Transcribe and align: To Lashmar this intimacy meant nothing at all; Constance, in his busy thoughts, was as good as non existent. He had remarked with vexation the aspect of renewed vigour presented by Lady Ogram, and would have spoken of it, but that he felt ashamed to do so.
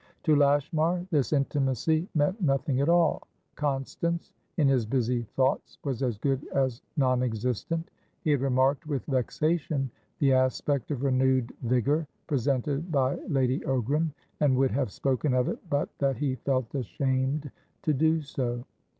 To 0.23 0.35
Lashmar 0.35 1.05
this 1.11 1.31
intimacy 1.31 2.07
meant 2.15 2.41
nothing 2.41 2.81
at 2.81 2.89
all; 2.89 3.21
Constance, 3.53 4.33
in 4.57 4.67
his 4.67 4.83
busy 4.83 5.21
thoughts, 5.35 5.77
was 5.83 6.01
as 6.01 6.17
good 6.17 6.43
as 6.55 6.81
non 6.97 7.21
existent. 7.21 7.91
He 8.23 8.31
had 8.31 8.41
remarked 8.41 8.87
with 8.87 9.05
vexation 9.05 9.91
the 10.17 10.33
aspect 10.33 10.89
of 10.89 11.03
renewed 11.03 11.53
vigour 11.61 12.07
presented 12.25 12.91
by 12.91 13.13
Lady 13.27 13.59
Ogram, 13.59 14.09
and 14.39 14.57
would 14.57 14.71
have 14.71 14.89
spoken 14.91 15.35
of 15.35 15.47
it, 15.47 15.59
but 15.69 15.87
that 15.99 16.17
he 16.17 16.33
felt 16.33 16.73
ashamed 16.73 17.51
to 17.83 17.93
do 17.93 18.23
so. 18.23 18.65